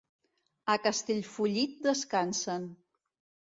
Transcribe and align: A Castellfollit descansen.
A 0.75 0.77
Castellfollit 0.85 1.77
descansen. 1.87 2.69